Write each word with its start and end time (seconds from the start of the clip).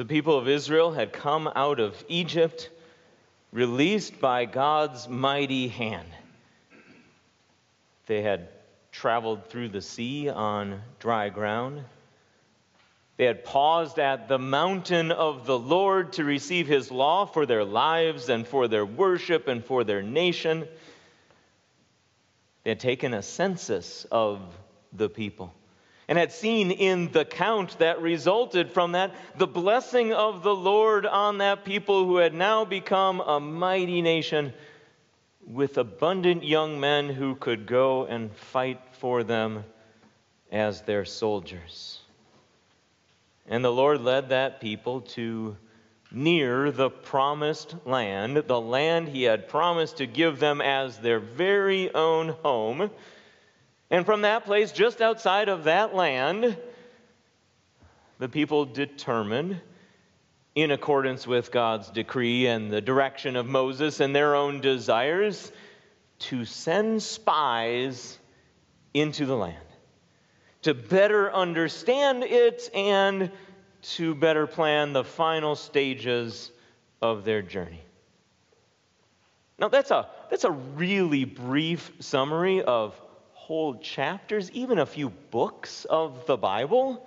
The 0.00 0.06
people 0.06 0.38
of 0.38 0.48
Israel 0.48 0.92
had 0.92 1.12
come 1.12 1.46
out 1.54 1.78
of 1.78 2.02
Egypt, 2.08 2.70
released 3.52 4.18
by 4.18 4.46
God's 4.46 5.06
mighty 5.10 5.68
hand. 5.68 6.08
They 8.06 8.22
had 8.22 8.48
traveled 8.92 9.50
through 9.50 9.68
the 9.68 9.82
sea 9.82 10.30
on 10.30 10.80
dry 11.00 11.28
ground. 11.28 11.84
They 13.18 13.26
had 13.26 13.44
paused 13.44 13.98
at 13.98 14.26
the 14.26 14.38
mountain 14.38 15.12
of 15.12 15.44
the 15.44 15.58
Lord 15.58 16.14
to 16.14 16.24
receive 16.24 16.66
his 16.66 16.90
law 16.90 17.26
for 17.26 17.44
their 17.44 17.62
lives 17.62 18.30
and 18.30 18.48
for 18.48 18.68
their 18.68 18.86
worship 18.86 19.48
and 19.48 19.62
for 19.62 19.84
their 19.84 20.00
nation. 20.00 20.66
They 22.64 22.70
had 22.70 22.80
taken 22.80 23.12
a 23.12 23.22
census 23.22 24.06
of 24.10 24.40
the 24.94 25.10
people 25.10 25.52
and 26.10 26.18
had 26.18 26.32
seen 26.32 26.72
in 26.72 27.12
the 27.12 27.24
count 27.24 27.78
that 27.78 28.02
resulted 28.02 28.68
from 28.72 28.92
that 28.92 29.14
the 29.38 29.46
blessing 29.46 30.12
of 30.12 30.42
the 30.42 30.54
Lord 30.54 31.06
on 31.06 31.38
that 31.38 31.64
people 31.64 32.04
who 32.04 32.16
had 32.16 32.34
now 32.34 32.64
become 32.64 33.20
a 33.20 33.38
mighty 33.38 34.02
nation 34.02 34.52
with 35.46 35.78
abundant 35.78 36.42
young 36.42 36.80
men 36.80 37.10
who 37.10 37.36
could 37.36 37.64
go 37.64 38.06
and 38.06 38.34
fight 38.34 38.80
for 38.98 39.22
them 39.22 39.62
as 40.50 40.82
their 40.82 41.04
soldiers. 41.04 42.00
And 43.46 43.64
the 43.64 43.72
Lord 43.72 44.00
led 44.00 44.30
that 44.30 44.60
people 44.60 45.02
to 45.02 45.56
near 46.10 46.72
the 46.72 46.90
promised 46.90 47.76
land, 47.86 48.36
the 48.36 48.60
land 48.60 49.10
He 49.10 49.22
had 49.22 49.48
promised 49.48 49.98
to 49.98 50.08
give 50.08 50.40
them 50.40 50.60
as 50.60 50.98
their 50.98 51.20
very 51.20 51.94
own 51.94 52.30
home. 52.42 52.90
And 53.90 54.06
from 54.06 54.22
that 54.22 54.44
place, 54.44 54.72
just 54.72 55.00
outside 55.00 55.48
of 55.48 55.64
that 55.64 55.94
land, 55.94 56.56
the 58.18 58.28
people 58.28 58.64
determined, 58.64 59.60
in 60.54 60.70
accordance 60.70 61.26
with 61.26 61.50
God's 61.50 61.90
decree 61.90 62.46
and 62.46 62.70
the 62.70 62.80
direction 62.80 63.36
of 63.36 63.46
Moses 63.46 64.00
and 64.00 64.14
their 64.14 64.34
own 64.34 64.60
desires, 64.60 65.50
to 66.20 66.44
send 66.44 67.02
spies 67.02 68.18
into 68.94 69.26
the 69.26 69.36
land 69.36 69.56
to 70.62 70.74
better 70.74 71.32
understand 71.32 72.22
it 72.22 72.68
and 72.74 73.30
to 73.82 74.14
better 74.14 74.46
plan 74.46 74.92
the 74.92 75.04
final 75.04 75.56
stages 75.56 76.50
of 77.00 77.24
their 77.24 77.40
journey. 77.40 77.80
Now, 79.58 79.68
that's 79.68 79.90
a, 79.90 80.08
that's 80.30 80.44
a 80.44 80.50
really 80.50 81.24
brief 81.24 81.90
summary 82.00 82.62
of 82.62 83.00
whole 83.50 83.74
chapters, 83.74 84.48
even 84.52 84.78
a 84.78 84.86
few 84.86 85.10
books 85.10 85.84
of 85.86 86.24
the 86.26 86.36
Bible. 86.36 87.04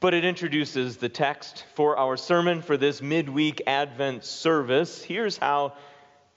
But 0.00 0.14
it 0.14 0.24
introduces 0.24 0.96
the 0.96 1.10
text 1.10 1.66
for 1.74 1.98
our 1.98 2.16
sermon 2.16 2.62
for 2.62 2.78
this 2.78 3.02
midweek 3.02 3.60
Advent 3.66 4.24
service. 4.24 5.02
Here's 5.02 5.36
how 5.36 5.74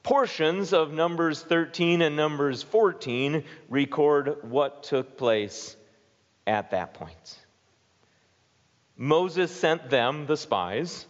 portions 0.03 0.73
of 0.73 0.91
Numbers 0.91 1.41
13 1.41 2.01
and 2.01 2.17
Numbers 2.17 2.63
14 2.63 3.45
record 3.69 4.39
what 4.41 4.83
took 4.83 5.17
place 5.17 5.77
at 6.45 6.71
that 6.71 6.95
point. 6.95 7.39
Moses 8.97 9.55
sent 9.55 9.89
them, 9.89 10.25
the 10.25 10.35
spies, 10.35 11.05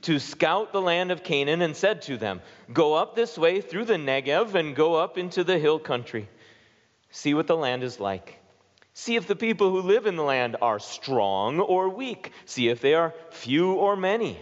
to 0.00 0.18
scout 0.18 0.72
the 0.72 0.80
land 0.80 1.10
of 1.10 1.22
Canaan 1.22 1.60
and 1.60 1.76
said 1.76 2.00
to 2.02 2.16
them, 2.16 2.40
Go 2.72 2.94
up 2.94 3.14
this 3.14 3.36
way 3.36 3.60
through 3.60 3.84
the 3.84 3.96
Negev 3.96 4.54
and 4.54 4.74
go 4.74 4.94
up 4.94 5.18
into 5.18 5.44
the 5.44 5.58
hill 5.58 5.78
country. 5.78 6.26
See 7.14 7.32
what 7.32 7.46
the 7.46 7.56
land 7.56 7.84
is 7.84 8.00
like. 8.00 8.40
See 8.92 9.14
if 9.14 9.28
the 9.28 9.36
people 9.36 9.70
who 9.70 9.82
live 9.82 10.06
in 10.06 10.16
the 10.16 10.24
land 10.24 10.56
are 10.60 10.80
strong 10.80 11.60
or 11.60 11.88
weak. 11.88 12.32
See 12.44 12.68
if 12.68 12.80
they 12.80 12.94
are 12.94 13.14
few 13.30 13.74
or 13.74 13.94
many. 13.94 14.36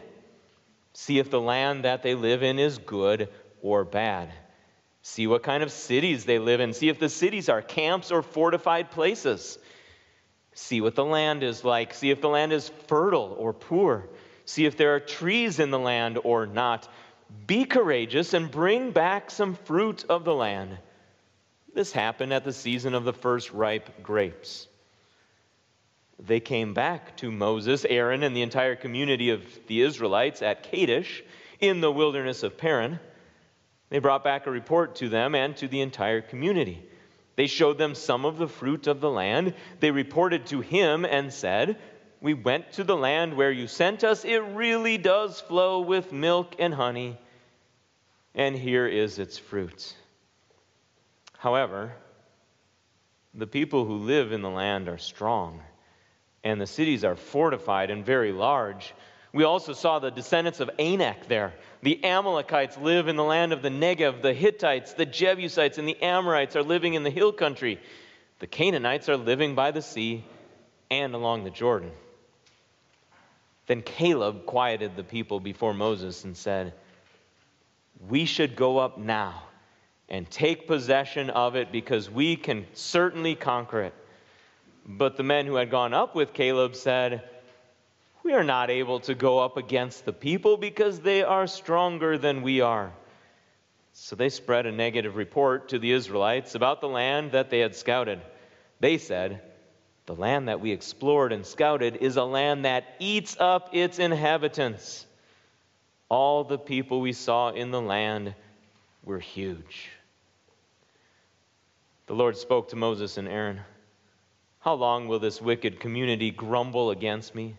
See 0.95 1.19
if 1.19 1.31
the 1.31 1.41
land 1.41 1.85
that 1.85 2.02
they 2.02 2.14
live 2.14 2.42
in 2.42 2.58
is 2.58 2.79
good 2.79 3.29
or 3.61 3.85
bad. 3.85 4.33
See 5.02 5.27
what 5.27 5.42
kind 5.42 5.63
of 5.63 5.70
cities 5.70 6.24
they 6.24 6.39
live 6.39 6.61
in. 6.61 6.73
See 6.73 6.89
if 6.89 6.98
the 6.98 7.11
cities 7.11 7.51
are 7.51 7.61
camps 7.61 8.11
or 8.11 8.23
fortified 8.23 8.91
places. 8.91 9.58
See 10.55 10.80
what 10.80 10.95
the 10.95 11.05
land 11.05 11.42
is 11.42 11.64
like. 11.64 11.92
See 11.92 12.11
if 12.11 12.23
the 12.23 12.30
land 12.30 12.55
is 12.55 12.70
fertile 12.86 13.36
or 13.39 13.52
poor. 13.52 14.08
See 14.46 14.64
if 14.64 14.79
there 14.79 14.95
are 14.95 15.01
trees 15.01 15.58
in 15.58 15.70
the 15.70 15.79
land 15.79 16.19
or 16.25 16.46
not. 16.46 16.89
Be 17.46 17.67
courageous 17.67 18.33
and 18.33 18.51
bring 18.51 18.92
back 18.92 19.30
some 19.30 19.57
fruit 19.57 20.07
of 20.08 20.25
the 20.25 20.35
land. 20.35 20.79
This 21.74 21.92
happened 21.92 22.33
at 22.33 22.44
the 22.44 22.52
season 22.52 22.94
of 22.94 23.05
the 23.05 23.12
first 23.12 23.52
ripe 23.52 24.02
grapes. 24.02 24.68
They 26.18 26.40
came 26.40 26.74
back 26.74 27.16
to 27.18 27.33
Moses, 27.33 27.84
Aaron, 27.84 28.22
and 28.22 28.36
the 28.36 28.42
entire 28.42 28.77
community 28.77 29.30
of 29.30 29.42
the 29.66 29.80
Israelites 29.80 30.42
at 30.42 30.62
Kadesh 30.64 31.22
in 31.60 31.80
the 31.80 31.90
wilderness 31.90 32.42
of 32.42 32.58
Paran. 32.58 33.00
They 33.88 33.98
brought 33.98 34.22
back 34.22 34.46
a 34.46 34.50
report 34.50 34.96
to 34.96 35.08
them 35.08 35.34
and 35.34 35.56
to 35.56 35.68
the 35.68 35.80
entire 35.80 36.20
community. 36.20 36.83
They 37.36 37.46
showed 37.46 37.78
them 37.78 37.94
some 37.94 38.24
of 38.24 38.36
the 38.36 38.48
fruit 38.48 38.86
of 38.86 39.00
the 39.00 39.10
land. 39.10 39.54
They 39.80 39.90
reported 39.90 40.46
to 40.46 40.60
him 40.60 41.04
and 41.04 41.33
said, 41.33 41.78
We 42.20 42.34
went 42.34 42.72
to 42.72 42.84
the 42.84 42.96
land 42.96 43.34
where 43.36 43.50
you 43.50 43.66
sent 43.66 44.04
us. 44.04 44.24
It 44.24 44.42
really 44.42 44.98
does 44.98 45.40
flow 45.40 45.80
with 45.80 46.12
milk 46.12 46.56
and 46.58 46.74
honey, 46.74 47.18
and 48.34 48.54
here 48.54 48.86
is 48.86 49.18
its 49.18 49.39
fruit. 49.39 49.96
However, 51.42 51.92
the 53.35 53.48
people 53.48 53.85
who 53.85 53.97
live 53.97 54.30
in 54.30 54.42
the 54.42 54.48
land 54.48 54.89
are 54.89 54.97
strong, 54.97 55.61
and 56.45 56.61
the 56.61 56.69
cities 56.69 57.03
are 57.03 57.17
fortified 57.17 57.91
and 57.91 58.07
very 58.07 58.30
large. 58.30 58.95
We 59.33 59.42
also 59.42 59.73
saw 59.73 59.98
the 59.98 60.13
descendants 60.13 60.61
of 60.61 60.70
Anak 60.79 61.27
there. 61.27 61.52
The 61.83 62.05
Amalekites 62.05 62.79
live 62.79 63.08
in 63.08 63.17
the 63.17 63.25
land 63.25 63.52
of 63.52 63.61
the 63.61 63.70
Negev. 63.70 64.23
The 64.23 64.33
Hittites, 64.33 64.95
the 64.95 65.05
Jebusites, 65.05 65.79
and 65.79 65.89
the 65.89 66.01
Amorites 66.01 66.55
are 66.55 66.63
living 66.63 66.95
in 66.95 67.02
the 67.02 67.11
hill 67.11 67.33
country. 67.33 67.81
The 68.39 68.47
Canaanites 68.47 69.08
are 69.08 69.17
living 69.17 69.57
by 69.57 69.73
the 69.73 69.83
sea 69.83 70.25
and 70.92 71.13
along 71.13 71.42
the 71.42 71.51
Jordan. 71.51 71.91
Then 73.67 73.83
Caleb 73.83 74.47
quieted 74.47 74.95
the 74.95 75.02
people 75.02 75.41
before 75.41 75.75
Moses 75.75 76.23
and 76.23 76.36
said, 76.36 76.73
We 78.08 78.27
should 78.27 78.55
go 78.55 78.79
up 78.79 78.97
now 78.97 79.42
and 80.12 80.30
take 80.30 80.67
possession 80.67 81.30
of 81.30 81.56
it 81.56 81.73
because 81.73 82.11
we 82.11 82.36
can 82.36 82.67
certainly 82.74 83.34
conquer 83.34 83.80
it. 83.80 83.95
But 84.86 85.17
the 85.17 85.23
men 85.23 85.46
who 85.46 85.55
had 85.55 85.70
gone 85.70 85.95
up 85.95 86.14
with 86.14 86.34
Caleb 86.34 86.77
said, 86.77 87.23
We 88.22 88.34
are 88.34 88.45
not 88.45 88.68
able 88.68 89.01
to 89.01 89.14
go 89.14 89.39
up 89.39 89.56
against 89.56 90.05
the 90.05 90.12
people 90.12 90.58
because 90.58 91.01
they 91.01 91.22
are 91.22 91.46
stronger 91.46 92.18
than 92.18 92.42
we 92.42 92.61
are. 92.61 92.92
So 93.95 94.14
they 94.14 94.28
spread 94.28 94.67
a 94.67 94.72
negative 94.72 95.17
report 95.17 95.70
to 95.70 95.78
the 95.78 95.92
Israelites 95.92 96.55
about 96.55 96.83
the 96.83 96.89
land 96.89 97.33
that 97.33 97.48
they 97.48 97.61
had 97.61 97.74
scouted. 97.74 98.20
They 98.80 98.98
said, 98.98 99.40
The 100.05 100.14
land 100.14 100.48
that 100.48 100.61
we 100.61 100.72
explored 100.72 101.33
and 101.33 101.46
scouted 101.46 101.96
is 101.96 102.17
a 102.17 102.24
land 102.24 102.67
that 102.67 102.84
eats 102.98 103.34
up 103.40 103.70
its 103.72 103.98
inhabitants. 103.98 105.06
All 106.11 106.45
the 106.45 106.58
people 106.58 107.01
we 107.01 107.14
saw 107.14 107.48
in 107.51 107.70
the 107.70 107.80
land 107.80 108.34
were 109.05 109.18
huge. 109.18 109.89
The 112.12 112.18
Lord 112.18 112.36
spoke 112.36 112.68
to 112.68 112.77
Moses 112.77 113.17
and 113.17 113.27
Aaron 113.27 113.62
How 114.58 114.74
long 114.74 115.08
will 115.08 115.18
this 115.18 115.40
wicked 115.40 115.80
community 115.80 116.30
grumble 116.30 116.90
against 116.90 117.34
me? 117.34 117.56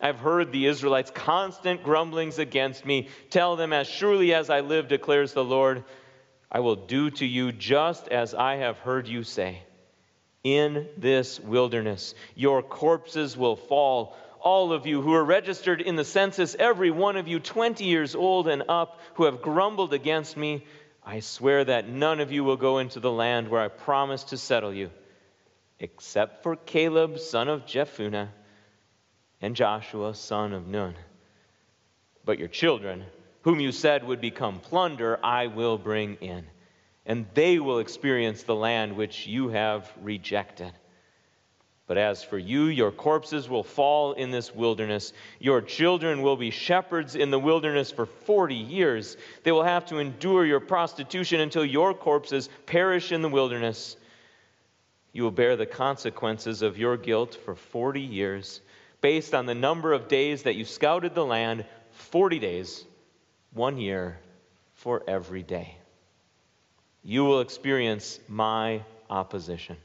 I've 0.00 0.20
heard 0.20 0.52
the 0.52 0.64
Israelites' 0.64 1.10
constant 1.10 1.82
grumblings 1.82 2.38
against 2.38 2.86
me. 2.86 3.08
Tell 3.28 3.56
them, 3.56 3.74
as 3.74 3.86
surely 3.86 4.32
as 4.32 4.48
I 4.48 4.60
live, 4.60 4.88
declares 4.88 5.34
the 5.34 5.44
Lord, 5.44 5.84
I 6.50 6.60
will 6.60 6.76
do 6.76 7.10
to 7.10 7.26
you 7.26 7.52
just 7.52 8.08
as 8.08 8.32
I 8.32 8.54
have 8.54 8.78
heard 8.78 9.06
you 9.06 9.22
say. 9.22 9.62
In 10.42 10.88
this 10.96 11.38
wilderness, 11.38 12.14
your 12.34 12.62
corpses 12.62 13.36
will 13.36 13.56
fall. 13.56 14.16
All 14.40 14.72
of 14.72 14.86
you 14.86 15.02
who 15.02 15.12
are 15.12 15.22
registered 15.22 15.82
in 15.82 15.96
the 15.96 16.06
census, 16.06 16.56
every 16.58 16.90
one 16.90 17.18
of 17.18 17.28
you 17.28 17.38
20 17.38 17.84
years 17.84 18.14
old 18.14 18.48
and 18.48 18.62
up, 18.66 18.98
who 19.16 19.24
have 19.24 19.42
grumbled 19.42 19.92
against 19.92 20.38
me, 20.38 20.64
I 21.04 21.20
swear 21.20 21.64
that 21.64 21.88
none 21.88 22.20
of 22.20 22.32
you 22.32 22.44
will 22.44 22.56
go 22.56 22.78
into 22.78 22.98
the 22.98 23.12
land 23.12 23.48
where 23.48 23.60
I 23.60 23.68
promised 23.68 24.28
to 24.28 24.38
settle 24.38 24.72
you, 24.72 24.90
except 25.78 26.42
for 26.42 26.56
Caleb, 26.56 27.18
son 27.18 27.48
of 27.48 27.66
Jephunneh, 27.66 28.28
and 29.42 29.54
Joshua, 29.54 30.14
son 30.14 30.52
of 30.54 30.66
Nun. 30.66 30.94
But 32.24 32.38
your 32.38 32.48
children, 32.48 33.04
whom 33.42 33.60
you 33.60 33.70
said 33.70 34.04
would 34.04 34.20
become 34.22 34.60
plunder, 34.60 35.20
I 35.22 35.48
will 35.48 35.76
bring 35.76 36.16
in, 36.16 36.46
and 37.04 37.26
they 37.34 37.58
will 37.58 37.80
experience 37.80 38.42
the 38.42 38.54
land 38.54 38.96
which 38.96 39.26
you 39.26 39.48
have 39.48 39.92
rejected. 40.00 40.72
But 41.86 41.98
as 41.98 42.24
for 42.24 42.38
you, 42.38 42.64
your 42.64 42.90
corpses 42.90 43.48
will 43.48 43.62
fall 43.62 44.14
in 44.14 44.30
this 44.30 44.54
wilderness. 44.54 45.12
Your 45.38 45.60
children 45.60 46.22
will 46.22 46.36
be 46.36 46.50
shepherds 46.50 47.14
in 47.14 47.30
the 47.30 47.38
wilderness 47.38 47.90
for 47.90 48.06
40 48.06 48.54
years. 48.54 49.18
They 49.42 49.52
will 49.52 49.64
have 49.64 49.84
to 49.86 49.98
endure 49.98 50.46
your 50.46 50.60
prostitution 50.60 51.40
until 51.40 51.64
your 51.64 51.92
corpses 51.92 52.48
perish 52.64 53.12
in 53.12 53.20
the 53.20 53.28
wilderness. 53.28 53.96
You 55.12 55.24
will 55.24 55.30
bear 55.30 55.56
the 55.56 55.66
consequences 55.66 56.62
of 56.62 56.78
your 56.78 56.96
guilt 56.96 57.34
for 57.44 57.54
40 57.54 58.00
years. 58.00 58.62
based 59.04 59.34
on 59.34 59.44
the 59.44 59.54
number 59.54 59.92
of 59.92 60.08
days 60.08 60.44
that 60.44 60.54
you 60.54 60.64
scouted 60.64 61.14
the 61.14 61.22
land 61.22 61.66
40 61.90 62.38
days, 62.38 62.86
one 63.52 63.76
year 63.76 64.18
for 64.72 65.02
every 65.06 65.42
day. 65.42 65.76
You 67.02 67.26
will 67.26 67.40
experience 67.40 68.18
my 68.28 68.82
opposition. 69.10 69.76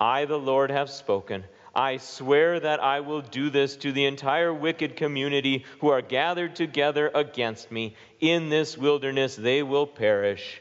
I, 0.00 0.24
the 0.24 0.38
Lord, 0.38 0.70
have 0.70 0.90
spoken. 0.90 1.44
I 1.74 1.98
swear 1.98 2.58
that 2.60 2.80
I 2.80 3.00
will 3.00 3.20
do 3.20 3.50
this 3.50 3.76
to 3.78 3.92
the 3.92 4.06
entire 4.06 4.52
wicked 4.52 4.96
community 4.96 5.64
who 5.80 5.88
are 5.88 6.02
gathered 6.02 6.56
together 6.56 7.10
against 7.14 7.70
me. 7.70 7.94
In 8.20 8.48
this 8.48 8.76
wilderness 8.76 9.36
they 9.36 9.62
will 9.62 9.86
perish, 9.86 10.60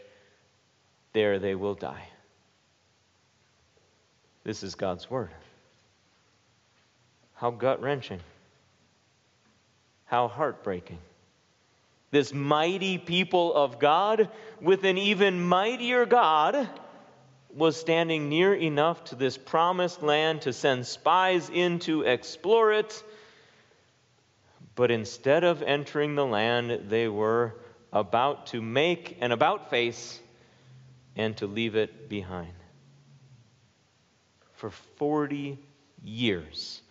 there 1.13 1.39
they 1.39 1.55
will 1.55 1.75
die. 1.75 2.07
This 4.43 4.63
is 4.63 4.75
God's 4.75 5.09
word. 5.09 5.31
How 7.35 7.51
gut 7.51 7.81
wrenching. 7.81 8.19
How 10.05 10.27
heartbreaking. 10.27 10.99
This 12.11 12.33
mighty 12.33 12.97
people 12.97 13.53
of 13.53 13.79
God 13.79 14.29
with 14.61 14.85
an 14.85 14.97
even 14.97 15.41
mightier 15.41 16.05
God 16.05 16.69
was 17.57 17.75
standing 17.75 18.29
near 18.29 18.53
enough 18.53 19.03
to 19.05 19.15
this 19.15 19.35
promised 19.35 20.03
land 20.03 20.43
to 20.43 20.53
send 20.53 20.85
spies 20.85 21.49
in 21.49 21.79
to 21.79 22.03
explore 22.03 22.71
it. 22.71 23.03
But 24.75 24.91
instead 24.91 25.43
of 25.43 25.63
entering 25.63 26.13
the 26.13 26.25
land, 26.25 26.89
they 26.89 27.07
were 27.07 27.55
about 27.91 28.47
to 28.47 28.61
make 28.61 29.17
an 29.21 29.31
about 29.31 29.71
face 29.71 30.19
and 31.15 31.35
to 31.37 31.47
leave 31.47 31.75
it 31.75 32.07
behind. 32.07 32.53
For 34.53 34.69
40 34.69 35.57
years, 36.03 36.83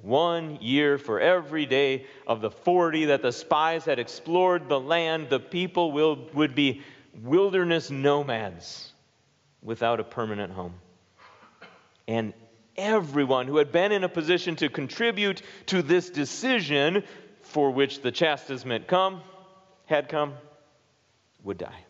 one 0.00 0.56
year 0.62 0.96
for 0.96 1.20
every 1.20 1.66
day 1.66 2.06
of 2.26 2.40
the 2.40 2.50
40 2.50 3.06
that 3.06 3.20
the 3.20 3.30
spies 3.30 3.84
had 3.84 3.98
explored 3.98 4.70
the 4.70 4.80
land, 4.80 5.28
the 5.28 5.38
people 5.38 5.92
will, 5.92 6.30
would 6.32 6.54
be 6.54 6.80
wilderness 7.22 7.90
nomads 7.90 8.93
without 9.64 9.98
a 9.98 10.04
permanent 10.04 10.52
home. 10.52 10.74
And 12.06 12.34
everyone 12.76 13.48
who 13.48 13.56
had 13.56 13.72
been 13.72 13.90
in 13.90 14.04
a 14.04 14.08
position 14.08 14.56
to 14.56 14.68
contribute 14.68 15.42
to 15.66 15.82
this 15.82 16.10
decision 16.10 17.02
for 17.42 17.70
which 17.70 18.02
the 18.02 18.12
chastisement 18.12 18.86
come 18.86 19.22
had 19.86 20.08
come 20.08 20.34
would 21.42 21.58
die. 21.58 21.84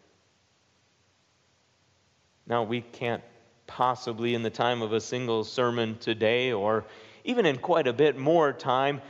Now 2.46 2.62
we 2.62 2.80
can't 2.80 3.22
possibly 3.66 4.34
in 4.34 4.42
the 4.42 4.50
time 4.50 4.82
of 4.82 4.92
a 4.92 5.00
single 5.00 5.44
sermon 5.44 5.96
today 5.98 6.52
or 6.52 6.84
even 7.24 7.46
in 7.46 7.56
quite 7.56 7.86
a 7.86 7.92
bit 7.92 8.18
more 8.18 8.52
time 8.52 9.00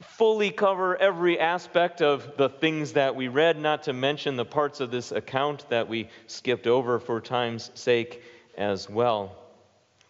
fully 0.00 0.50
cover 0.50 0.96
every 0.96 1.38
aspect 1.38 2.00
of 2.00 2.36
the 2.36 2.48
things 2.48 2.94
that 2.94 3.16
we 3.16 3.28
read, 3.28 3.58
not 3.58 3.84
to 3.84 3.92
mention 3.92 4.36
the 4.36 4.44
parts 4.44 4.80
of 4.80 4.90
this 4.90 5.12
account 5.12 5.68
that 5.68 5.88
we 5.88 6.08
skipped 6.26 6.66
over 6.66 6.98
for 6.98 7.20
time's 7.20 7.70
sake 7.74 8.22
as 8.56 8.88
well. 8.88 9.36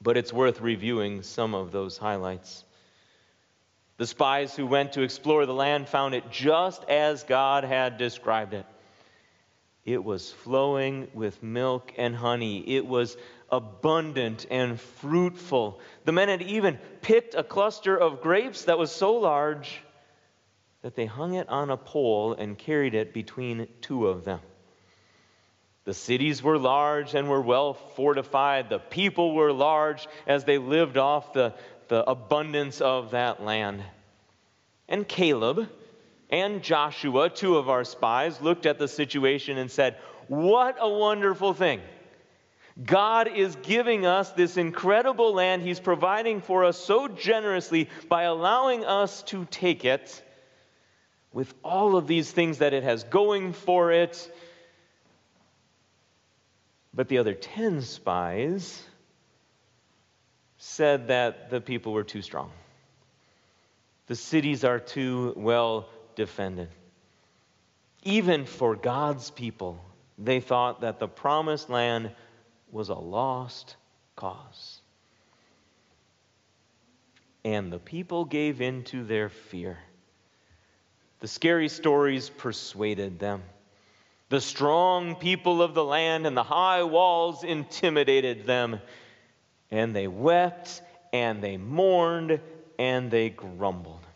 But 0.00 0.16
it's 0.16 0.32
worth 0.32 0.60
reviewing 0.60 1.22
some 1.22 1.54
of 1.54 1.72
those 1.72 1.98
highlights. 1.98 2.64
The 3.98 4.06
spies 4.06 4.56
who 4.56 4.66
went 4.66 4.94
to 4.94 5.02
explore 5.02 5.44
the 5.44 5.52
land 5.52 5.88
found 5.88 6.14
it 6.14 6.30
just 6.30 6.84
as 6.84 7.24
God 7.24 7.64
had 7.64 7.98
described 7.98 8.54
it. 8.54 8.64
It 9.84 10.02
was 10.02 10.30
flowing 10.30 11.08
with 11.14 11.42
milk 11.42 11.92
and 11.98 12.14
honey. 12.14 12.60
It 12.66 12.86
was 12.86 13.16
abundant 13.50 14.46
and 14.50 14.80
fruitful. 14.80 15.80
The 16.04 16.12
men 16.12 16.28
had 16.28 16.42
even 16.42 16.78
picked 17.02 17.34
a 17.34 17.42
cluster 17.42 17.96
of 17.96 18.22
grapes 18.22 18.64
that 18.64 18.78
was 18.78 18.92
so 18.92 19.14
large 19.14 19.80
that 20.82 20.94
they 20.94 21.06
hung 21.06 21.34
it 21.34 21.48
on 21.48 21.70
a 21.70 21.76
pole 21.76 22.32
and 22.32 22.56
carried 22.56 22.94
it 22.94 23.12
between 23.12 23.68
two 23.80 24.06
of 24.06 24.24
them. 24.24 24.40
The 25.84 25.94
cities 25.94 26.42
were 26.42 26.58
large 26.58 27.14
and 27.14 27.28
were 27.28 27.40
well 27.40 27.74
fortified. 27.74 28.68
The 28.68 28.78
people 28.78 29.34
were 29.34 29.52
large 29.52 30.06
as 30.26 30.44
they 30.44 30.58
lived 30.58 30.96
off 30.96 31.32
the, 31.32 31.54
the 31.88 32.08
abundance 32.08 32.80
of 32.80 33.12
that 33.12 33.42
land. 33.42 33.82
And 34.88 35.06
Caleb 35.08 35.68
and 36.30 36.62
Joshua, 36.62 37.30
two 37.30 37.56
of 37.56 37.68
our 37.68 37.84
spies, 37.84 38.40
looked 38.40 38.66
at 38.66 38.78
the 38.78 38.88
situation 38.88 39.58
and 39.58 39.70
said, 39.70 39.96
What 40.28 40.76
a 40.78 40.88
wonderful 40.88 41.54
thing! 41.54 41.80
God 42.84 43.28
is 43.28 43.56
giving 43.56 44.06
us 44.06 44.30
this 44.32 44.56
incredible 44.56 45.34
land. 45.34 45.62
He's 45.62 45.80
providing 45.80 46.40
for 46.40 46.64
us 46.64 46.78
so 46.78 47.08
generously 47.08 47.88
by 48.08 48.22
allowing 48.22 48.84
us 48.84 49.22
to 49.24 49.44
take 49.46 49.84
it 49.84 50.22
with 51.32 51.52
all 51.62 51.96
of 51.96 52.06
these 52.06 52.30
things 52.30 52.58
that 52.58 52.72
it 52.72 52.82
has 52.82 53.04
going 53.04 53.52
for 53.52 53.92
it. 53.92 54.30
But 56.94 57.08
the 57.08 57.18
other 57.18 57.34
10 57.34 57.82
spies 57.82 58.82
said 60.58 61.08
that 61.08 61.50
the 61.50 61.60
people 61.60 61.92
were 61.92 62.04
too 62.04 62.22
strong. 62.22 62.50
The 64.06 64.16
cities 64.16 64.64
are 64.64 64.80
too 64.80 65.34
well 65.36 65.88
defended. 66.16 66.68
Even 68.02 68.44
for 68.44 68.74
God's 68.74 69.30
people, 69.30 69.80
they 70.18 70.40
thought 70.40 70.80
that 70.80 70.98
the 70.98 71.08
promised 71.08 71.70
land 71.70 72.10
was 72.72 72.88
a 72.88 72.94
lost 72.94 73.76
cause. 74.16 74.80
And 77.44 77.72
the 77.72 77.78
people 77.78 78.24
gave 78.24 78.60
in 78.60 78.84
to 78.84 79.04
their 79.04 79.28
fear. 79.28 79.78
The 81.20 81.28
scary 81.28 81.68
stories 81.68 82.28
persuaded 82.28 83.18
them. 83.18 83.42
The 84.28 84.40
strong 84.40 85.16
people 85.16 85.62
of 85.62 85.74
the 85.74 85.84
land 85.84 86.26
and 86.26 86.36
the 86.36 86.42
high 86.42 86.82
walls 86.82 87.44
intimidated 87.44 88.46
them. 88.46 88.80
And 89.70 89.94
they 89.94 90.06
wept 90.06 90.82
and 91.12 91.42
they 91.42 91.56
mourned 91.56 92.40
and 92.78 93.10
they 93.10 93.30
grumbled. 93.30 94.06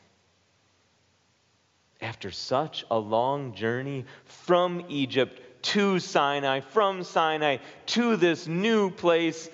After 2.00 2.30
such 2.30 2.84
a 2.90 2.98
long 2.98 3.54
journey 3.54 4.04
from 4.24 4.84
Egypt 4.88 5.40
to 5.64 5.98
Sinai, 5.98 6.60
from 6.60 7.02
Sinai 7.02 7.58
to 7.86 8.16
this 8.16 8.46
new 8.46 8.90
place, 8.90 9.48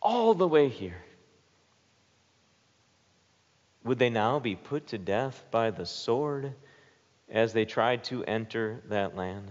all 0.00 0.34
the 0.34 0.48
way 0.48 0.68
here. 0.68 1.02
Would 3.84 3.98
they 3.98 4.10
now 4.10 4.38
be 4.38 4.56
put 4.56 4.88
to 4.88 4.98
death 4.98 5.44
by 5.50 5.70
the 5.70 5.86
sword 5.86 6.54
as 7.28 7.52
they 7.52 7.64
tried 7.64 8.04
to 8.04 8.24
enter 8.24 8.80
that 8.88 9.14
land? 9.14 9.50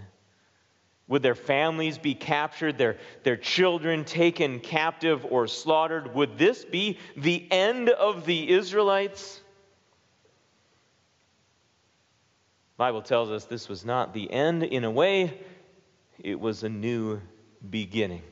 Would 1.07 1.21
their 1.21 1.35
families 1.35 1.97
be 1.97 2.15
captured, 2.15 2.77
their, 2.77 2.97
their 3.23 3.37
children 3.37 4.05
taken 4.05 4.59
captive 4.59 5.25
or 5.29 5.47
slaughtered? 5.47 6.15
Would 6.15 6.37
this 6.37 6.65
be 6.65 6.97
the 7.15 7.45
end 7.51 7.89
of 7.89 8.25
the 8.25 8.49
Israelites? 8.49 9.41
Bible 12.77 13.01
tells 13.01 13.29
us 13.29 13.45
this 13.45 13.69
was 13.69 13.85
not 13.85 14.13
the 14.13 14.31
end 14.31 14.63
in 14.63 14.83
a 14.83 14.91
way, 14.91 15.39
it 16.19 16.39
was 16.39 16.63
a 16.63 16.69
new 16.69 17.21
beginning. 17.69 18.23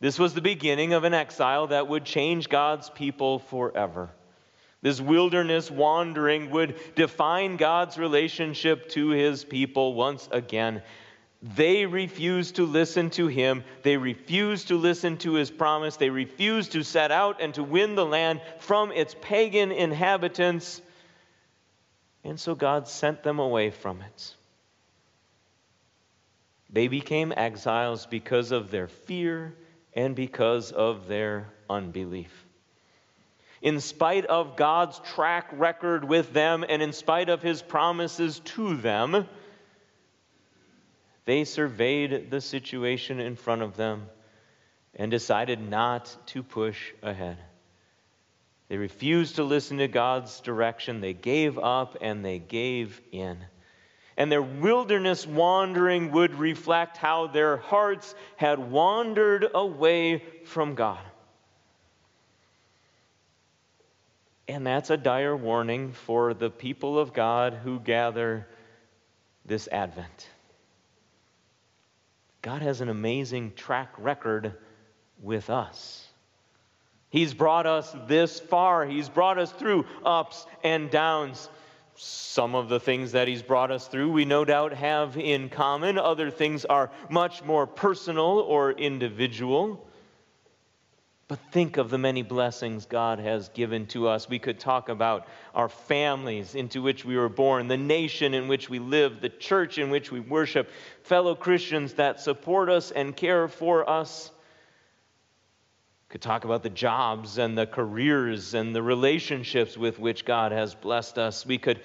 This 0.00 0.18
was 0.18 0.34
the 0.34 0.42
beginning 0.42 0.92
of 0.92 1.04
an 1.04 1.14
exile 1.14 1.68
that 1.68 1.88
would 1.88 2.04
change 2.04 2.48
God's 2.48 2.90
people 2.90 3.38
forever. 3.38 4.10
This 4.82 5.00
wilderness 5.00 5.70
wandering 5.70 6.50
would 6.50 6.78
define 6.94 7.56
God's 7.56 7.96
relationship 7.96 8.88
to 8.90 9.08
his 9.08 9.44
people 9.44 9.94
once 9.94 10.28
again. 10.30 10.82
They 11.42 11.86
refused 11.86 12.56
to 12.56 12.64
listen 12.64 13.10
to 13.10 13.26
him. 13.26 13.64
They 13.82 13.96
refused 13.96 14.68
to 14.68 14.76
listen 14.76 15.16
to 15.18 15.34
his 15.34 15.50
promise. 15.50 15.96
They 15.96 16.10
refused 16.10 16.72
to 16.72 16.82
set 16.82 17.10
out 17.10 17.40
and 17.40 17.54
to 17.54 17.62
win 17.62 17.94
the 17.94 18.06
land 18.06 18.40
from 18.58 18.92
its 18.92 19.14
pagan 19.20 19.72
inhabitants. 19.72 20.82
And 22.26 22.40
so 22.40 22.56
God 22.56 22.88
sent 22.88 23.22
them 23.22 23.38
away 23.38 23.70
from 23.70 24.02
it. 24.02 24.34
They 26.68 26.88
became 26.88 27.32
exiles 27.36 28.06
because 28.06 28.50
of 28.50 28.72
their 28.72 28.88
fear 28.88 29.54
and 29.94 30.16
because 30.16 30.72
of 30.72 31.06
their 31.06 31.46
unbelief. 31.70 32.44
In 33.62 33.78
spite 33.80 34.26
of 34.26 34.56
God's 34.56 34.98
track 35.14 35.48
record 35.52 36.04
with 36.04 36.32
them 36.32 36.64
and 36.68 36.82
in 36.82 36.92
spite 36.92 37.28
of 37.28 37.42
his 37.42 37.62
promises 37.62 38.40
to 38.40 38.76
them, 38.76 39.28
they 41.26 41.44
surveyed 41.44 42.30
the 42.30 42.40
situation 42.40 43.20
in 43.20 43.36
front 43.36 43.62
of 43.62 43.76
them 43.76 44.08
and 44.96 45.12
decided 45.12 45.60
not 45.60 46.14
to 46.26 46.42
push 46.42 46.92
ahead. 47.02 47.38
They 48.68 48.76
refused 48.76 49.36
to 49.36 49.44
listen 49.44 49.78
to 49.78 49.88
God's 49.88 50.40
direction. 50.40 51.00
They 51.00 51.12
gave 51.12 51.58
up 51.58 51.96
and 52.00 52.24
they 52.24 52.38
gave 52.38 53.00
in. 53.12 53.38
And 54.16 54.32
their 54.32 54.42
wilderness 54.42 55.26
wandering 55.26 56.10
would 56.12 56.34
reflect 56.34 56.96
how 56.96 57.26
their 57.26 57.58
hearts 57.58 58.14
had 58.36 58.58
wandered 58.58 59.46
away 59.54 60.24
from 60.44 60.74
God. 60.74 61.04
And 64.48 64.66
that's 64.66 64.90
a 64.90 64.96
dire 64.96 65.36
warning 65.36 65.92
for 65.92 66.32
the 66.32 66.50
people 66.50 66.98
of 66.98 67.12
God 67.12 67.54
who 67.54 67.78
gather 67.80 68.46
this 69.44 69.68
Advent. 69.70 70.28
God 72.42 72.62
has 72.62 72.80
an 72.80 72.88
amazing 72.88 73.54
track 73.54 73.92
record 73.98 74.54
with 75.20 75.50
us. 75.50 76.05
He's 77.10 77.34
brought 77.34 77.66
us 77.66 77.94
this 78.06 78.40
far. 78.40 78.84
He's 78.84 79.08
brought 79.08 79.38
us 79.38 79.52
through 79.52 79.86
ups 80.04 80.46
and 80.62 80.90
downs. 80.90 81.48
Some 81.94 82.54
of 82.54 82.68
the 82.68 82.78
things 82.80 83.12
that 83.12 83.26
He's 83.26 83.42
brought 83.42 83.70
us 83.70 83.88
through, 83.88 84.12
we 84.12 84.24
no 84.24 84.44
doubt 84.44 84.74
have 84.74 85.16
in 85.16 85.48
common. 85.48 85.98
Other 85.98 86.30
things 86.30 86.64
are 86.66 86.90
much 87.08 87.42
more 87.42 87.66
personal 87.66 88.40
or 88.40 88.72
individual. 88.72 89.86
But 91.28 91.40
think 91.50 91.76
of 91.76 91.90
the 91.90 91.98
many 91.98 92.22
blessings 92.22 92.86
God 92.86 93.18
has 93.18 93.48
given 93.48 93.86
to 93.86 94.06
us. 94.06 94.28
We 94.28 94.38
could 94.38 94.60
talk 94.60 94.88
about 94.88 95.26
our 95.54 95.68
families 95.68 96.54
into 96.54 96.82
which 96.82 97.04
we 97.04 97.16
were 97.16 97.28
born, 97.28 97.66
the 97.66 97.76
nation 97.76 98.32
in 98.32 98.46
which 98.46 98.70
we 98.70 98.78
live, 98.78 99.20
the 99.20 99.28
church 99.28 99.78
in 99.78 99.90
which 99.90 100.12
we 100.12 100.20
worship, 100.20 100.70
fellow 101.02 101.34
Christians 101.34 101.94
that 101.94 102.20
support 102.20 102.68
us 102.68 102.92
and 102.92 103.16
care 103.16 103.48
for 103.48 103.88
us. 103.90 104.30
Could 106.08 106.22
talk 106.22 106.44
about 106.44 106.62
the 106.62 106.70
jobs 106.70 107.38
and 107.38 107.58
the 107.58 107.66
careers 107.66 108.54
and 108.54 108.74
the 108.74 108.82
relationships 108.82 109.76
with 109.76 109.98
which 109.98 110.24
God 110.24 110.52
has 110.52 110.74
blessed 110.74 111.18
us. 111.18 111.44
We 111.44 111.58
could 111.58 111.80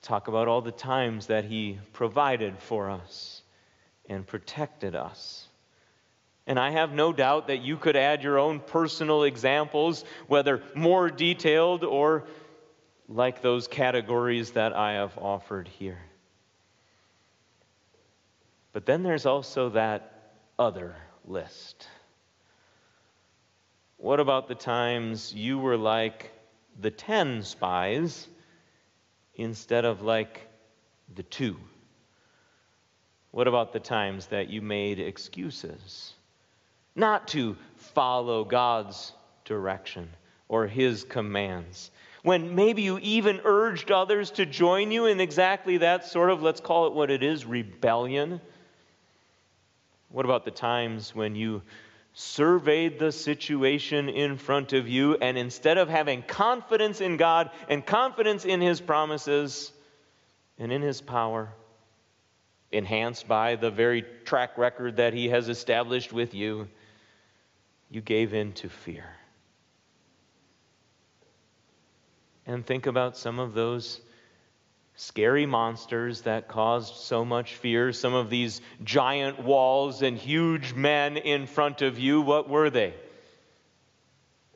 talk 0.00 0.28
about 0.28 0.46
all 0.46 0.60
the 0.60 0.72
times 0.72 1.26
that 1.26 1.44
He 1.44 1.78
provided 1.92 2.58
for 2.58 2.90
us 2.90 3.42
and 4.08 4.26
protected 4.26 4.94
us. 4.94 5.48
And 6.46 6.58
I 6.58 6.70
have 6.70 6.92
no 6.92 7.12
doubt 7.12 7.48
that 7.48 7.60
you 7.60 7.76
could 7.76 7.94
add 7.94 8.22
your 8.22 8.38
own 8.38 8.60
personal 8.60 9.24
examples, 9.24 10.04
whether 10.28 10.62
more 10.74 11.10
detailed 11.10 11.84
or 11.84 12.24
like 13.08 13.42
those 13.42 13.68
categories 13.68 14.52
that 14.52 14.72
I 14.72 14.94
have 14.94 15.16
offered 15.18 15.68
here. 15.68 16.00
But 18.72 18.86
then 18.86 19.02
there's 19.02 19.26
also 19.26 19.70
that 19.70 20.32
other 20.58 20.94
list. 21.26 21.88
What 23.98 24.18
about 24.18 24.48
the 24.48 24.54
times 24.54 25.32
you 25.32 25.58
were 25.58 25.76
like 25.76 26.32
the 26.80 26.90
10 26.90 27.42
spies 27.42 28.26
instead 29.34 29.84
of 29.84 30.02
like 30.02 30.48
the 31.14 31.22
two? 31.22 31.56
What 33.30 33.46
about 33.46 33.72
the 33.72 33.80
times 33.80 34.26
that 34.26 34.48
you 34.48 34.62
made 34.62 34.98
excuses? 34.98 36.14
not 36.98 37.28
to 37.28 37.56
follow 37.76 38.44
God's 38.44 39.12
direction 39.44 40.10
or 40.48 40.66
His 40.66 41.04
commands. 41.04 41.90
When 42.22 42.54
maybe 42.54 42.82
you 42.82 42.98
even 42.98 43.40
urged 43.44 43.90
others 43.90 44.32
to 44.32 44.44
join 44.44 44.90
you 44.90 45.06
in 45.06 45.20
exactly 45.20 45.78
that 45.78 46.04
sort 46.04 46.30
of, 46.30 46.42
let's 46.42 46.60
call 46.60 46.88
it 46.88 46.92
what 46.92 47.10
it 47.10 47.22
is, 47.22 47.46
rebellion. 47.46 48.40
What 50.10 50.24
about 50.24 50.44
the 50.44 50.50
times 50.50 51.14
when 51.14 51.36
you 51.36 51.62
surveyed 52.20 52.98
the 52.98 53.12
situation 53.12 54.08
in 54.08 54.36
front 54.36 54.72
of 54.72 54.88
you 54.88 55.14
and 55.14 55.38
instead 55.38 55.78
of 55.78 55.88
having 55.88 56.20
confidence 56.20 57.00
in 57.00 57.16
God 57.16 57.48
and 57.68 57.86
confidence 57.86 58.44
in 58.44 58.60
His 58.60 58.80
promises 58.80 59.70
and 60.58 60.72
in 60.72 60.82
His 60.82 61.00
power, 61.00 61.48
enhanced 62.72 63.28
by 63.28 63.54
the 63.54 63.70
very 63.70 64.04
track 64.24 64.58
record 64.58 64.96
that 64.96 65.14
He 65.14 65.28
has 65.28 65.48
established 65.48 66.12
with 66.12 66.34
you, 66.34 66.66
you 67.88 68.00
gave 68.00 68.34
in 68.34 68.52
to 68.54 68.68
fear. 68.68 69.04
And 72.46 72.66
think 72.66 72.86
about 72.86 73.16
some 73.16 73.38
of 73.38 73.54
those 73.54 74.00
scary 74.98 75.46
monsters 75.46 76.20
that 76.22 76.48
caused 76.48 76.94
so 76.94 77.24
much 77.24 77.54
fear, 77.54 77.92
some 77.92 78.14
of 78.14 78.28
these 78.28 78.60
giant 78.84 79.42
walls 79.42 80.02
and 80.02 80.18
huge 80.18 80.74
men 80.74 81.16
in 81.16 81.46
front 81.46 81.82
of 81.82 81.98
you. 81.98 82.20
What 82.20 82.48
were 82.48 82.68
they? 82.68 82.94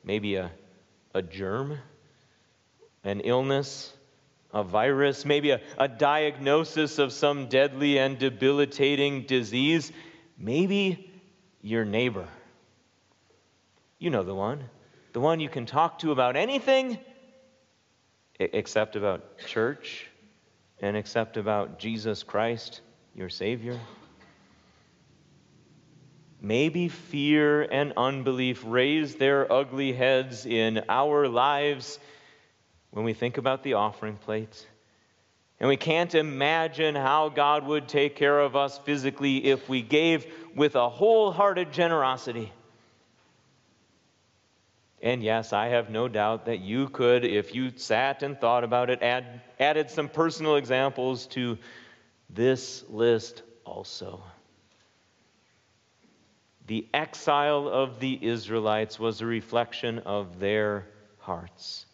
Maybe 0.04 0.34
a, 0.34 0.50
a 1.14 1.22
germ, 1.22 1.78
an 3.04 3.20
illness, 3.20 3.92
a 4.52 4.62
virus, 4.62 5.24
maybe 5.24 5.50
a, 5.50 5.60
a 5.78 5.88
diagnosis 5.88 6.98
of 6.98 7.12
some 7.12 7.48
deadly 7.48 7.98
and 7.98 8.18
debilitating 8.18 9.22
disease, 9.22 9.90
maybe 10.36 11.10
your 11.62 11.84
neighbor 11.84 12.28
you 14.02 14.10
know 14.10 14.24
the 14.24 14.34
one. 14.34 14.64
The 15.12 15.20
one 15.20 15.38
you 15.38 15.48
can 15.48 15.64
talk 15.64 16.00
to 16.00 16.10
about 16.10 16.34
anything 16.34 16.98
except 18.40 18.96
about 18.96 19.38
church 19.46 20.08
and 20.82 20.96
except 20.96 21.36
about 21.36 21.78
Jesus 21.78 22.24
Christ, 22.24 22.80
your 23.14 23.28
Savior. 23.28 23.78
Maybe 26.40 26.88
fear 26.88 27.62
and 27.62 27.92
unbelief 27.96 28.64
raise 28.66 29.14
their 29.14 29.50
ugly 29.50 29.92
heads 29.92 30.44
in 30.44 30.82
our 30.88 31.28
lives 31.28 32.00
when 32.90 33.04
we 33.04 33.12
think 33.12 33.38
about 33.38 33.62
the 33.62 33.74
offering 33.74 34.16
plate. 34.16 34.66
And 35.60 35.68
we 35.68 35.76
can't 35.76 36.12
imagine 36.16 36.96
how 36.96 37.28
God 37.28 37.64
would 37.64 37.86
take 37.86 38.16
care 38.16 38.40
of 38.40 38.56
us 38.56 38.78
physically 38.78 39.44
if 39.44 39.68
we 39.68 39.80
gave 39.80 40.26
with 40.56 40.74
a 40.74 40.88
wholehearted 40.88 41.72
generosity. 41.72 42.52
And 45.02 45.20
yes, 45.22 45.52
I 45.52 45.66
have 45.66 45.90
no 45.90 46.06
doubt 46.06 46.46
that 46.46 46.60
you 46.60 46.88
could, 46.88 47.24
if 47.24 47.54
you 47.54 47.72
sat 47.76 48.22
and 48.22 48.40
thought 48.40 48.62
about 48.62 48.88
it, 48.88 49.02
add, 49.02 49.40
added 49.58 49.90
some 49.90 50.08
personal 50.08 50.54
examples 50.56 51.26
to 51.28 51.58
this 52.30 52.84
list 52.88 53.42
also. 53.64 54.22
The 56.68 56.86
exile 56.94 57.68
of 57.68 57.98
the 57.98 58.16
Israelites 58.24 59.00
was 59.00 59.20
a 59.20 59.26
reflection 59.26 59.98
of 60.00 60.38
their 60.38 60.86
hearts. 61.18 61.86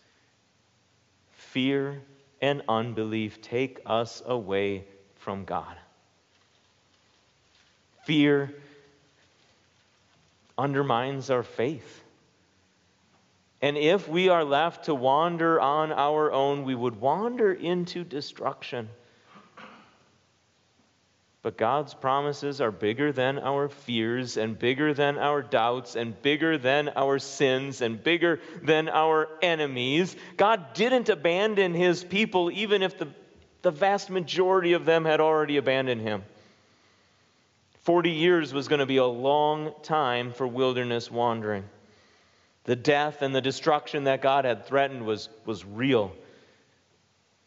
Fear 1.31 2.03
and 2.43 2.62
unbelief 2.69 3.41
take 3.41 3.81
us 3.87 4.23
away 4.27 4.85
from 5.17 5.47
God. 5.47 5.77
Fear 8.05 8.53
undermines 10.59 11.31
our 11.31 11.43
faith. 11.43 12.03
And 13.61 13.77
if 13.77 14.09
we 14.09 14.29
are 14.29 14.45
left 14.45 14.85
to 14.85 14.95
wander 14.95 15.61
on 15.61 15.91
our 15.93 16.33
own, 16.33 16.65
we 16.65 16.75
would 16.75 17.00
wander 17.00 17.53
into 17.53 18.05
destruction. 18.05 18.88
But 21.43 21.57
God's 21.57 21.95
promises 21.95 22.61
are 22.61 22.71
bigger 22.71 23.11
than 23.11 23.38
our 23.38 23.69
fears, 23.69 24.37
and 24.37 24.59
bigger 24.59 24.93
than 24.93 25.19
our 25.19 25.41
doubts, 25.43 25.97
and 25.97 26.21
bigger 26.21 26.59
than 26.59 26.91
our 26.95 27.19
sins, 27.19 27.81
and 27.81 28.03
bigger 28.03 28.41
than 28.62 28.88
our 28.88 29.29
enemies. 29.41 30.15
God 30.37 30.75
didn't 30.75 31.09
abandon 31.09 31.75
his 31.75 32.05
people, 32.05 32.50
even 32.50 32.83
if 32.83 32.99
the, 32.99 33.09
the 33.62 33.71
vast 33.71 34.11
majority 34.11 34.73
of 34.73 34.85
them 34.85 35.05
had 35.05 35.21
already 35.21 35.57
abandoned 35.57 36.03
him. 36.03 36.25
40 37.83 38.11
years 38.11 38.53
was 38.53 38.69
going 38.69 38.81
to 38.81 38.87
be 38.87 38.99
a 38.99 39.07
long 39.07 39.73
time 39.83 40.33
for 40.33 40.47
wilderness 40.47 41.11
wandering. 41.11 41.65
The 42.69 42.77
death 42.77 43.23
and 43.23 43.35
the 43.35 43.41
destruction 43.41 44.05
that 44.05 44.21
God 44.21 44.45
had 44.45 44.67
threatened 44.67 45.07
was, 45.07 45.31
was 45.47 45.65
real. 45.65 46.15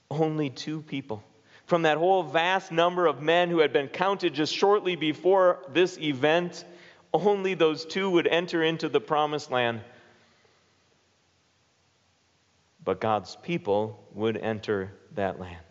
Only 0.09 0.49
two 0.49 0.81
people. 0.81 1.21
From 1.67 1.83
that 1.83 1.99
whole 1.99 2.23
vast 2.23 2.71
number 2.71 3.05
of 3.05 3.21
men 3.21 3.51
who 3.51 3.59
had 3.59 3.71
been 3.71 3.87
counted 3.87 4.33
just 4.33 4.51
shortly 4.51 4.95
before 4.95 5.59
this 5.71 5.99
event, 5.99 6.65
only 7.13 7.53
those 7.53 7.85
two 7.85 8.09
would 8.09 8.25
enter 8.25 8.63
into 8.63 8.89
the 8.89 8.99
promised 8.99 9.51
land. 9.51 9.81
But 12.83 12.99
God's 12.99 13.37
people 13.43 14.03
would 14.15 14.37
enter 14.37 14.91
that 15.13 15.39
land. 15.39 15.63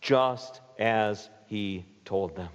Just 0.00 0.62
as 0.78 1.28
He 1.46 1.84
told 2.06 2.36
them 2.36 2.48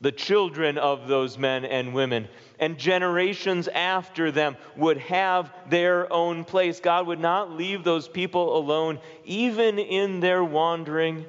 the 0.00 0.12
children 0.12 0.76
of 0.76 1.08
those 1.08 1.38
men 1.38 1.64
and 1.64 1.94
women, 1.94 2.28
and 2.58 2.78
generations 2.78 3.68
after 3.68 4.30
them 4.30 4.56
would 4.76 4.98
have 4.98 5.52
their 5.70 6.12
own 6.12 6.44
place. 6.44 6.80
God 6.80 7.06
would 7.06 7.20
not 7.20 7.52
leave 7.52 7.84
those 7.84 8.08
people 8.08 8.56
alone, 8.56 8.98
even 9.24 9.78
in 9.78 10.20
their 10.20 10.44
wandering, 10.44 11.24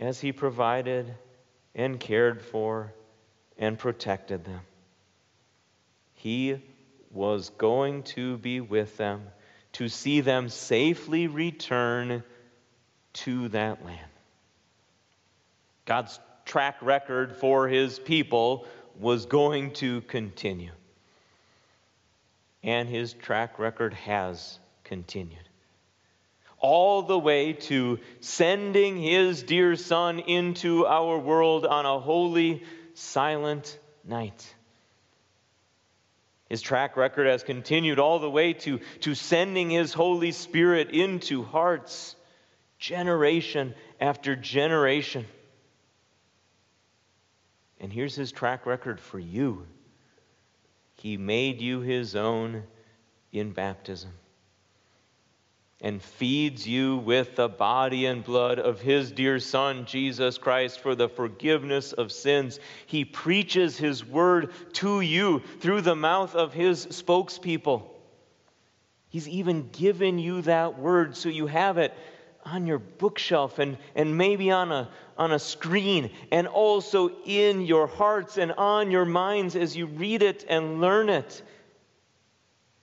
as 0.00 0.20
He 0.20 0.32
provided 0.32 1.14
and 1.74 2.00
cared 2.00 2.42
for 2.42 2.92
and 3.58 3.78
protected 3.78 4.44
them. 4.44 4.60
He 6.14 6.60
was 7.10 7.50
going 7.50 8.02
to 8.04 8.38
be 8.38 8.60
with 8.60 8.96
them 8.96 9.22
to 9.72 9.88
see 9.88 10.20
them 10.20 10.48
safely 10.48 11.26
return 11.26 12.22
to 13.12 13.48
that 13.48 13.84
land. 13.84 13.98
God's 15.84 16.18
track 16.44 16.76
record 16.82 17.36
for 17.36 17.68
his 17.68 17.98
people 17.98 18.66
was 18.98 19.26
going 19.26 19.72
to 19.72 20.00
continue. 20.02 20.72
and 22.62 22.88
his 22.88 23.12
track 23.12 23.58
record 23.58 23.92
has 23.94 24.58
continued. 24.84 25.48
All 26.58 27.02
the 27.02 27.18
way 27.18 27.54
to 27.54 27.98
sending 28.20 28.96
his 28.96 29.42
dear 29.42 29.74
son 29.74 30.20
into 30.20 30.86
our 30.86 31.18
world 31.18 31.66
on 31.66 31.86
a 31.86 31.98
holy, 31.98 32.62
silent 32.94 33.76
night. 34.04 34.54
His 36.48 36.62
track 36.62 36.96
record 36.96 37.26
has 37.26 37.42
continued 37.42 37.98
all 37.98 38.20
the 38.20 38.30
way 38.30 38.52
to, 38.52 38.78
to 39.00 39.14
sending 39.14 39.70
his 39.70 39.92
Holy 39.92 40.30
Spirit 40.30 40.90
into 40.90 41.42
hearts, 41.42 42.14
generation 42.78 43.74
after 44.00 44.36
generation. 44.36 45.26
And 47.82 47.92
here's 47.92 48.14
his 48.14 48.30
track 48.30 48.64
record 48.64 49.00
for 49.00 49.18
you 49.18 49.66
He 50.94 51.16
made 51.16 51.60
you 51.60 51.80
his 51.80 52.16
own 52.16 52.62
in 53.32 53.50
baptism 53.50 54.12
and 55.80 56.00
feeds 56.00 56.64
you 56.64 56.98
with 56.98 57.34
the 57.34 57.48
body 57.48 58.06
and 58.06 58.22
blood 58.22 58.60
of 58.60 58.80
his 58.80 59.10
dear 59.10 59.40
Son, 59.40 59.84
Jesus 59.84 60.38
Christ, 60.38 60.78
for 60.78 60.94
the 60.94 61.08
forgiveness 61.08 61.92
of 61.92 62.12
sins. 62.12 62.60
He 62.86 63.04
preaches 63.04 63.76
his 63.76 64.04
word 64.04 64.52
to 64.74 65.00
you 65.00 65.40
through 65.58 65.80
the 65.80 65.96
mouth 65.96 66.36
of 66.36 66.52
his 66.52 66.86
spokespeople. 66.86 67.82
He's 69.08 69.28
even 69.28 69.70
given 69.72 70.20
you 70.20 70.42
that 70.42 70.78
word 70.78 71.16
so 71.16 71.28
you 71.28 71.48
have 71.48 71.78
it 71.78 71.92
on 72.44 72.66
your 72.66 72.78
bookshelf 72.78 73.58
and, 73.58 73.78
and 73.94 74.16
maybe 74.16 74.50
on 74.50 74.72
a, 74.72 74.88
on 75.16 75.32
a 75.32 75.38
screen 75.38 76.10
and 76.30 76.46
also 76.46 77.10
in 77.24 77.62
your 77.62 77.86
hearts 77.86 78.38
and 78.38 78.52
on 78.52 78.90
your 78.90 79.04
minds 79.04 79.56
as 79.56 79.76
you 79.76 79.86
read 79.86 80.22
it 80.22 80.44
and 80.48 80.80
learn 80.80 81.08
it 81.08 81.42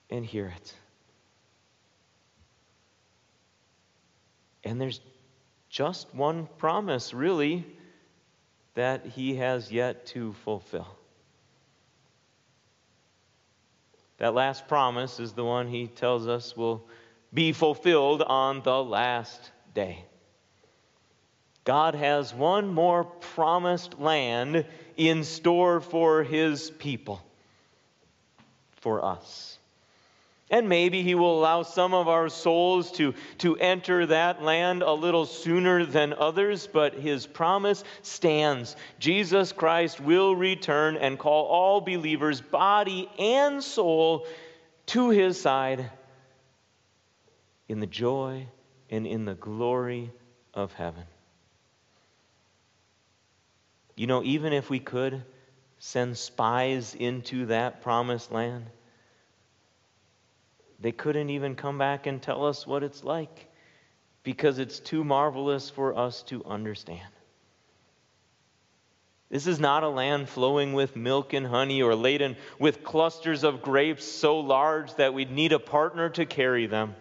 and 0.08 0.24
hear 0.24 0.52
it. 0.54 0.74
And 4.64 4.80
there's 4.80 5.00
just 5.68 6.12
one 6.14 6.48
promise, 6.58 7.14
really, 7.14 7.64
that 8.74 9.06
he 9.06 9.36
has 9.36 9.70
yet 9.70 10.06
to 10.06 10.32
fulfill. 10.44 10.88
That 14.18 14.34
last 14.34 14.68
promise 14.68 15.18
is 15.18 15.32
the 15.32 15.44
one 15.44 15.66
he 15.66 15.86
tells 15.86 16.28
us 16.28 16.54
will 16.56 16.86
be 17.32 17.52
fulfilled 17.52 18.22
on 18.22 18.62
the 18.62 18.82
last 18.82 19.50
day. 19.74 20.04
God 21.64 21.94
has 21.94 22.34
one 22.34 22.68
more 22.68 23.04
promised 23.04 24.00
land 24.00 24.64
in 24.96 25.24
store 25.24 25.80
for 25.80 26.22
his 26.22 26.70
people, 26.70 27.22
for 28.80 29.04
us. 29.04 29.58
And 30.50 30.68
maybe 30.68 31.02
he 31.04 31.14
will 31.14 31.38
allow 31.38 31.62
some 31.62 31.94
of 31.94 32.08
our 32.08 32.28
souls 32.28 32.90
to, 32.92 33.14
to 33.38 33.56
enter 33.58 34.06
that 34.06 34.42
land 34.42 34.82
a 34.82 34.92
little 34.92 35.24
sooner 35.24 35.86
than 35.86 36.12
others, 36.12 36.66
but 36.66 36.94
his 36.94 37.24
promise 37.24 37.84
stands. 38.02 38.74
Jesus 38.98 39.52
Christ 39.52 40.00
will 40.00 40.34
return 40.34 40.96
and 40.96 41.16
call 41.20 41.46
all 41.46 41.80
believers, 41.80 42.40
body 42.40 43.08
and 43.16 43.62
soul, 43.62 44.26
to 44.86 45.10
his 45.10 45.40
side 45.40 45.88
in 47.70 47.78
the 47.78 47.86
joy 47.86 48.48
and 48.90 49.06
in 49.06 49.24
the 49.24 49.36
glory 49.36 50.10
of 50.52 50.72
heaven. 50.72 51.04
You 53.94 54.08
know, 54.08 54.24
even 54.24 54.52
if 54.52 54.68
we 54.68 54.80
could 54.80 55.22
send 55.78 56.18
spies 56.18 56.96
into 56.96 57.46
that 57.46 57.80
promised 57.80 58.32
land, 58.32 58.66
they 60.80 60.90
couldn't 60.90 61.30
even 61.30 61.54
come 61.54 61.78
back 61.78 62.08
and 62.08 62.20
tell 62.20 62.44
us 62.44 62.66
what 62.66 62.82
it's 62.82 63.04
like 63.04 63.48
because 64.24 64.58
it's 64.58 64.80
too 64.80 65.04
marvelous 65.04 65.70
for 65.70 65.96
us 65.96 66.24
to 66.24 66.44
understand. 66.44 67.12
This 69.28 69.46
is 69.46 69.60
not 69.60 69.84
a 69.84 69.88
land 69.88 70.28
flowing 70.28 70.72
with 70.72 70.96
milk 70.96 71.34
and 71.34 71.46
honey 71.46 71.82
or 71.82 71.94
laden 71.94 72.36
with 72.58 72.82
clusters 72.82 73.44
of 73.44 73.62
grapes 73.62 74.04
so 74.04 74.40
large 74.40 74.92
that 74.96 75.14
we'd 75.14 75.30
need 75.30 75.52
a 75.52 75.60
partner 75.60 76.08
to 76.10 76.26
carry 76.26 76.66
them. 76.66 76.96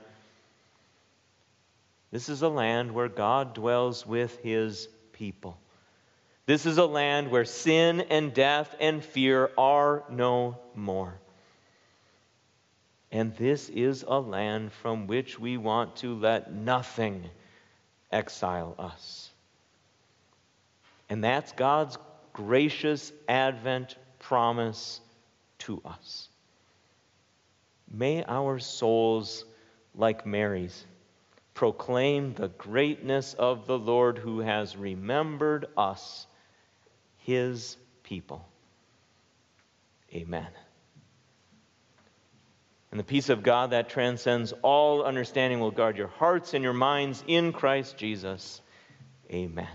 This 2.11 2.29
is 2.29 2.41
a 2.41 2.49
land 2.49 2.93
where 2.93 3.09
God 3.09 3.53
dwells 3.53 4.05
with 4.05 4.37
his 4.41 4.87
people. 5.13 5.59
This 6.45 6.65
is 6.65 6.79
a 6.79 6.85
land 6.85 7.29
where 7.29 7.45
sin 7.45 8.01
and 8.01 8.33
death 8.33 8.75
and 8.79 9.03
fear 9.03 9.51
are 9.57 10.03
no 10.09 10.57
more. 10.73 11.19
And 13.11 13.35
this 13.35 13.69
is 13.69 14.03
a 14.07 14.19
land 14.19 14.71
from 14.71 15.07
which 15.07 15.39
we 15.39 15.57
want 15.57 15.97
to 15.97 16.15
let 16.15 16.51
nothing 16.51 17.29
exile 18.11 18.75
us. 18.79 19.29
And 21.09 21.23
that's 21.23 21.51
God's 21.51 21.97
gracious 22.33 23.11
Advent 23.27 23.95
promise 24.19 25.01
to 25.59 25.81
us. 25.85 26.29
May 27.91 28.23
our 28.23 28.59
souls, 28.59 29.45
like 29.95 30.25
Mary's, 30.25 30.85
proclaim 31.53 32.33
the 32.33 32.47
greatness 32.47 33.33
of 33.33 33.67
the 33.67 33.77
Lord 33.77 34.17
who 34.17 34.39
has 34.39 34.75
remembered 34.77 35.67
us, 35.77 36.25
his 37.17 37.77
people. 38.03 38.47
Amen. 40.13 40.47
And 42.91 42.99
the 42.99 43.03
peace 43.03 43.29
of 43.29 43.43
God 43.43 43.71
that 43.71 43.89
transcends 43.89 44.51
all 44.63 45.03
understanding 45.03 45.59
will 45.59 45.71
guard 45.71 45.97
your 45.97 46.07
hearts 46.07 46.53
and 46.53 46.63
your 46.63 46.73
minds 46.73 47.23
in 47.27 47.53
Christ 47.53 47.97
Jesus. 47.97 48.61
Amen. 49.31 49.67